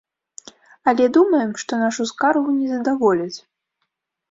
[0.91, 3.37] Але думаем, што нашу скаргу не задаволяць.